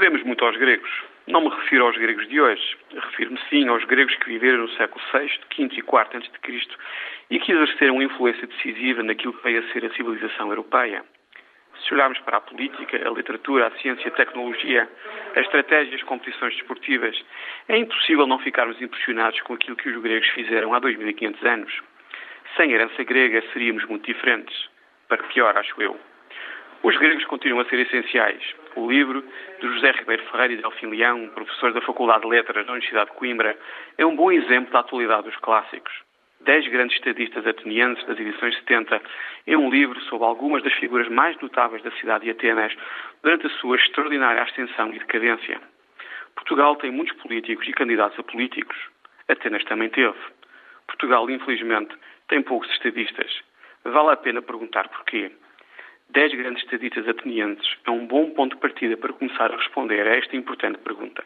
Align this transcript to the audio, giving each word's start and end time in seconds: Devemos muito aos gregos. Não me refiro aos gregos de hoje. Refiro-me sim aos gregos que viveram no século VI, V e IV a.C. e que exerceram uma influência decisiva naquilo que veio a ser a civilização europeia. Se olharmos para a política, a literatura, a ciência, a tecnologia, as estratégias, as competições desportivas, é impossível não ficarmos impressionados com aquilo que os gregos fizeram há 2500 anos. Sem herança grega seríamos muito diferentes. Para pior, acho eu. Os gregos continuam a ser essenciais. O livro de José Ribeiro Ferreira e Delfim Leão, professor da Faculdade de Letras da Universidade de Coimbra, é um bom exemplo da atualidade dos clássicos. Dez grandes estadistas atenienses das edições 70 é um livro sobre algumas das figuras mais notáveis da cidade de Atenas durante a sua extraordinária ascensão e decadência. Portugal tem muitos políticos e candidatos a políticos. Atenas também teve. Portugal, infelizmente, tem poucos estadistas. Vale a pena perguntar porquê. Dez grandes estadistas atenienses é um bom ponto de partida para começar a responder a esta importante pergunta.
Devemos 0.00 0.22
muito 0.22 0.42
aos 0.46 0.56
gregos. 0.56 0.90
Não 1.26 1.42
me 1.42 1.50
refiro 1.50 1.84
aos 1.84 1.94
gregos 1.94 2.26
de 2.26 2.40
hoje. 2.40 2.78
Refiro-me 2.90 3.38
sim 3.50 3.68
aos 3.68 3.84
gregos 3.84 4.16
que 4.16 4.30
viveram 4.30 4.62
no 4.62 4.68
século 4.70 5.04
VI, 5.12 5.28
V 5.54 5.74
e 5.74 5.78
IV 5.80 5.98
a.C. 5.98 6.68
e 7.28 7.38
que 7.38 7.52
exerceram 7.52 7.96
uma 7.96 8.04
influência 8.04 8.46
decisiva 8.46 9.02
naquilo 9.02 9.34
que 9.34 9.42
veio 9.42 9.60
a 9.60 9.72
ser 9.74 9.84
a 9.84 9.90
civilização 9.90 10.48
europeia. 10.48 11.04
Se 11.84 11.92
olharmos 11.92 12.18
para 12.20 12.38
a 12.38 12.40
política, 12.40 12.96
a 13.06 13.10
literatura, 13.10 13.66
a 13.66 13.70
ciência, 13.72 14.08
a 14.08 14.12
tecnologia, 14.12 14.88
as 15.36 15.44
estratégias, 15.44 15.96
as 15.96 16.02
competições 16.04 16.56
desportivas, 16.56 17.22
é 17.68 17.76
impossível 17.76 18.26
não 18.26 18.38
ficarmos 18.38 18.80
impressionados 18.80 19.38
com 19.42 19.52
aquilo 19.52 19.76
que 19.76 19.90
os 19.90 20.00
gregos 20.00 20.30
fizeram 20.30 20.72
há 20.72 20.78
2500 20.78 21.44
anos. 21.44 21.82
Sem 22.56 22.72
herança 22.72 23.04
grega 23.04 23.44
seríamos 23.52 23.84
muito 23.84 24.06
diferentes. 24.06 24.70
Para 25.08 25.22
pior, 25.24 25.54
acho 25.58 25.82
eu. 25.82 26.00
Os 26.82 26.96
gregos 26.96 27.26
continuam 27.26 27.60
a 27.60 27.68
ser 27.68 27.78
essenciais. 27.78 28.42
O 28.74 28.90
livro 28.90 29.22
de 29.60 29.68
José 29.68 29.90
Ribeiro 29.90 30.24
Ferreira 30.30 30.54
e 30.54 30.56
Delfim 30.56 30.86
Leão, 30.86 31.28
professor 31.34 31.74
da 31.74 31.82
Faculdade 31.82 32.22
de 32.22 32.28
Letras 32.28 32.64
da 32.64 32.72
Universidade 32.72 33.10
de 33.10 33.16
Coimbra, 33.16 33.54
é 33.98 34.06
um 34.06 34.16
bom 34.16 34.32
exemplo 34.32 34.72
da 34.72 34.80
atualidade 34.80 35.24
dos 35.24 35.36
clássicos. 35.36 35.92
Dez 36.40 36.66
grandes 36.68 36.96
estadistas 36.96 37.46
atenienses 37.46 38.02
das 38.06 38.18
edições 38.18 38.56
70 38.60 38.98
é 39.46 39.58
um 39.58 39.68
livro 39.68 40.00
sobre 40.04 40.26
algumas 40.26 40.62
das 40.62 40.72
figuras 40.72 41.06
mais 41.08 41.38
notáveis 41.42 41.82
da 41.82 41.90
cidade 41.92 42.24
de 42.24 42.30
Atenas 42.30 42.72
durante 43.22 43.46
a 43.46 43.50
sua 43.50 43.76
extraordinária 43.76 44.42
ascensão 44.42 44.88
e 44.88 44.98
decadência. 44.98 45.60
Portugal 46.34 46.76
tem 46.76 46.90
muitos 46.90 47.14
políticos 47.18 47.68
e 47.68 47.72
candidatos 47.74 48.18
a 48.18 48.22
políticos. 48.22 48.78
Atenas 49.28 49.62
também 49.64 49.90
teve. 49.90 50.16
Portugal, 50.86 51.28
infelizmente, 51.28 51.94
tem 52.28 52.40
poucos 52.40 52.70
estadistas. 52.70 53.42
Vale 53.84 54.12
a 54.12 54.16
pena 54.16 54.40
perguntar 54.40 54.88
porquê. 54.88 55.30
Dez 56.12 56.32
grandes 56.34 56.64
estadistas 56.64 57.06
atenienses 57.06 57.76
é 57.86 57.90
um 57.90 58.04
bom 58.04 58.30
ponto 58.30 58.56
de 58.56 58.60
partida 58.60 58.96
para 58.96 59.12
começar 59.12 59.52
a 59.52 59.56
responder 59.56 60.04
a 60.08 60.16
esta 60.16 60.34
importante 60.34 60.78
pergunta. 60.78 61.22